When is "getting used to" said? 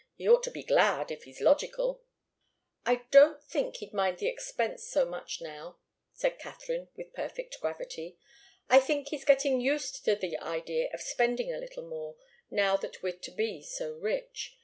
9.25-10.15